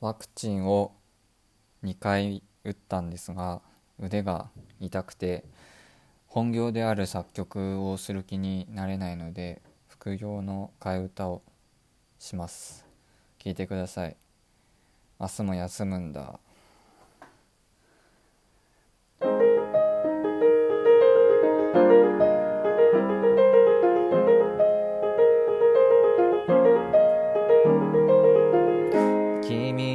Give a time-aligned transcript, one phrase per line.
[0.00, 0.92] ワクチンを
[1.84, 3.60] 2回打ったんですが
[3.98, 4.48] 腕が
[4.80, 5.44] 痛くて
[6.26, 11.42] 本業である作曲をする気になれないので副業の替え歌を
[12.18, 12.86] します。
[13.38, 14.16] 聴いてください。
[15.18, 16.40] 明日も休むんだ。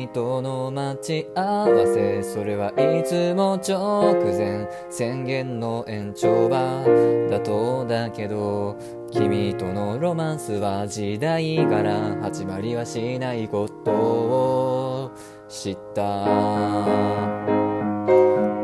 [0.05, 4.67] 君との待ち合わせそれはいつも直前。
[4.89, 6.84] 宣言の延長は
[7.30, 8.77] 妥当だけど
[9.11, 15.11] 君とのロマンスは時代から始まりはしないことを
[15.49, 16.02] 知った。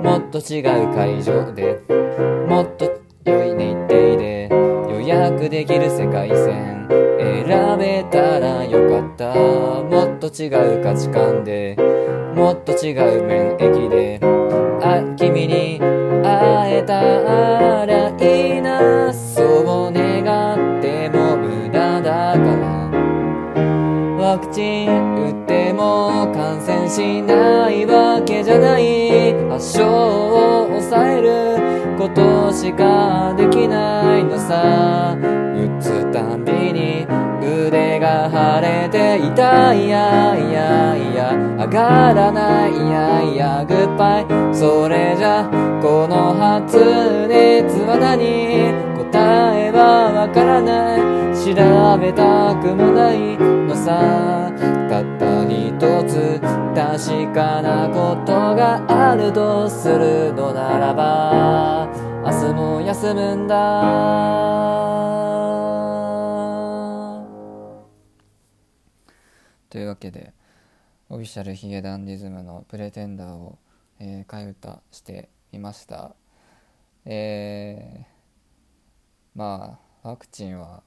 [0.01, 1.81] もっと違う会場で
[2.47, 2.70] もっ
[8.71, 9.33] よかった。
[9.35, 11.75] もっと違う価値観で
[12.35, 14.19] もっと違う免疫で
[14.81, 15.79] あ君に
[16.23, 19.13] 会えたらいいな。
[19.13, 22.71] そう願っても無駄だから。
[24.17, 29.33] ワクチン打っても感染しないわけじゃない。
[29.49, 35.40] 発症を抑えることしかできないのさ。
[38.01, 39.87] が腫れて痛い。
[39.87, 41.31] やいやいや。
[41.59, 42.73] 上がらない。
[42.73, 43.63] いやいや。
[43.65, 45.47] グッバイそれじゃ
[45.81, 46.77] この発
[47.29, 48.73] 熱は何？
[49.11, 50.99] 答えはわからない。
[51.37, 51.53] 調
[51.97, 53.37] べたくもない。
[53.37, 54.51] のさ
[54.89, 56.39] たった一つ
[56.75, 61.87] 確かなことがあるとするのならば
[62.23, 64.80] 明日も休むんだ。
[69.71, 70.33] というわけで
[71.07, 73.57] オフィシャルヒゲダンディズムの「プレテンダーを」
[73.99, 76.13] えー、替え歌してみました。
[77.05, 78.05] えー、
[79.33, 80.83] まあワクチンは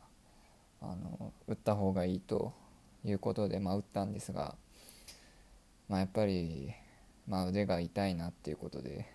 [0.82, 2.52] あの打った方がいいと
[3.04, 4.54] いうことで、まあ、打ったんですが、
[5.88, 6.74] まあ、やっぱり、
[7.26, 9.06] まあ、腕が痛いなっていうことで、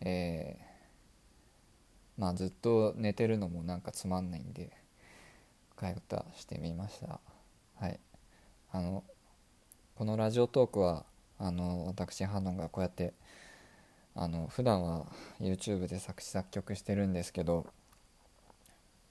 [0.00, 4.70] えー、まあ、ずっと寝てるのもなんかつまんないんで
[5.76, 7.20] 替え歌してみました。
[7.76, 7.98] はい。
[8.74, 9.04] あの
[9.96, 11.04] このラジオトークは
[11.38, 13.12] あの私ハノンがこうやって
[14.14, 15.06] あの普段は
[15.40, 17.66] YouTube で作詞作曲してるんですけど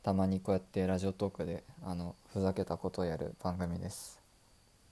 [0.02, 4.20] たまにこうやってラジオトークであのふざけたことをやる番組です。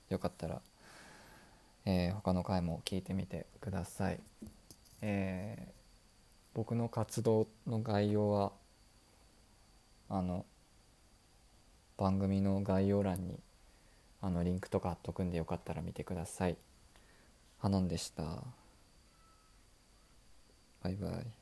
[0.09, 0.61] よかったら、
[1.85, 4.19] えー、他の回も聞いてみてください、
[5.01, 5.71] えー、
[6.53, 8.51] 僕の活動の概要は
[10.09, 10.45] あの
[11.97, 13.39] 番組の概要欄に
[14.21, 16.57] あのリンクとか貼っとくんでよかったら見てください。
[17.57, 18.23] ハノンでした。
[20.81, 21.38] バイバイ。